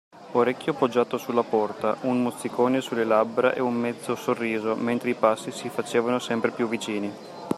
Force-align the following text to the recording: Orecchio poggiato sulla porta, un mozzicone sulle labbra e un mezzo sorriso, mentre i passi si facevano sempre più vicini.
Orecchio 0.31 0.73
poggiato 0.73 1.19
sulla 1.19 1.43
porta, 1.43 1.95
un 2.05 2.23
mozzicone 2.23 2.81
sulle 2.81 3.03
labbra 3.03 3.53
e 3.53 3.61
un 3.61 3.75
mezzo 3.75 4.15
sorriso, 4.15 4.75
mentre 4.75 5.11
i 5.11 5.15
passi 5.15 5.51
si 5.51 5.69
facevano 5.69 6.17
sempre 6.17 6.49
più 6.49 6.67
vicini. 6.67 7.13